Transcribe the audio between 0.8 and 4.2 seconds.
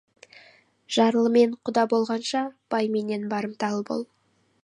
Жарлымен құда болғанша, байменен барымталы бол.